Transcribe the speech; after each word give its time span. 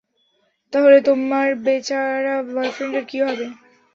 তাহলে, 0.73 0.97
তোমার 1.01 1.47
বেচারা 1.63 2.35
বয়ফ্রেন্ডের 2.47 3.05
কী 3.05 3.17
হবে? 3.21 3.45